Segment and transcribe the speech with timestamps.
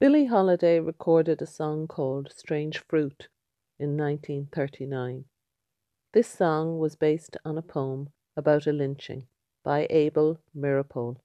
[0.00, 3.28] Billie Holiday recorded a song called Strange Fruit
[3.78, 5.24] in 1939.
[6.12, 9.28] This song was based on a poem about a lynching
[9.62, 11.18] by Abel Meeropol.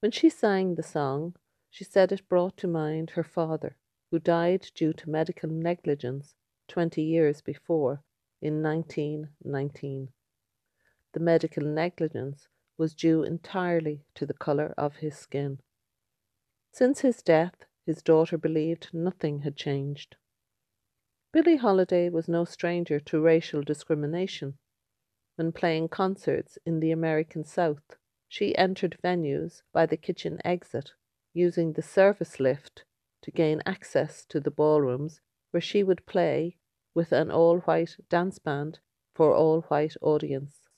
[0.00, 1.36] When she sang the song,
[1.70, 3.76] she said it brought to mind her father,
[4.10, 6.34] who died due to medical negligence
[6.68, 8.02] 20 years before
[8.42, 10.10] in 1919.
[11.14, 12.46] The medical negligence
[12.76, 15.60] was due entirely to the colour of his skin.
[16.74, 20.16] Since his death, his daughter believed nothing had changed.
[21.32, 24.58] Billie Holiday was no stranger to racial discrimination.
[25.36, 27.96] When playing concerts in the American South,
[28.26, 30.94] she entered venues by the kitchen exit,
[31.32, 32.84] using the service lift
[33.22, 35.20] to gain access to the ballrooms
[35.52, 36.56] where she would play
[36.92, 38.80] with an all white dance band
[39.14, 40.68] for all white audience.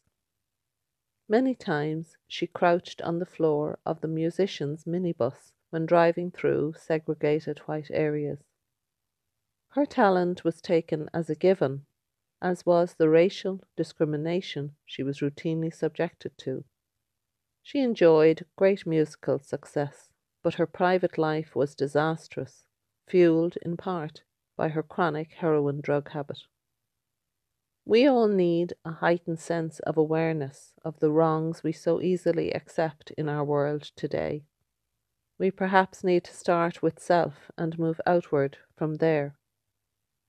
[1.28, 7.58] Many times she crouched on the floor of the musician's minibus when driving through segregated
[7.60, 8.44] white areas.
[9.70, 11.84] Her talent was taken as a given,
[12.40, 16.64] as was the racial discrimination she was routinely subjected to.
[17.60, 20.08] She enjoyed great musical success,
[20.45, 22.68] but her private life was disastrous,
[23.08, 24.23] fueled in part
[24.56, 26.38] by her chronic heroin drug habit.
[27.88, 33.12] We all need a heightened sense of awareness of the wrongs we so easily accept
[33.12, 34.42] in our world today.
[35.38, 39.37] We perhaps need to start with self and move outward from there.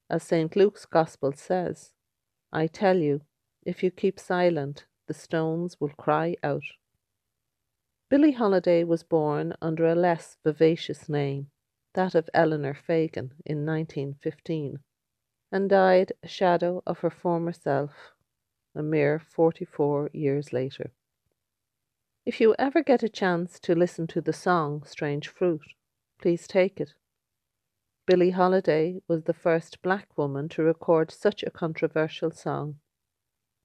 [0.07, 0.55] As St.
[0.55, 1.93] Luke's Gospel says,
[2.53, 3.21] I tell you,
[3.65, 6.61] if you keep silent, the stones will cry out.
[8.07, 11.47] Billie Holiday was born under a less vivacious name,
[11.95, 14.77] that of Eleanor Fagan, in 1915,
[15.51, 18.13] and died a shadow of her former self
[18.75, 20.91] a mere 44 years later.
[22.25, 25.61] If you ever get a chance to listen to the song Strange Fruit,
[26.19, 26.93] please take it.
[28.05, 32.79] Billie Holiday was the first black woman to record such a controversial song.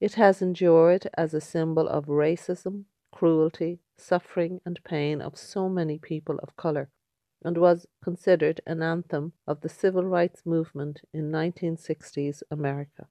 [0.01, 5.99] It has endured as a symbol of racism, cruelty, suffering, and pain of so many
[5.99, 6.91] people of colour,
[7.45, 13.09] and was considered an anthem of the civil rights movement in 1960s America.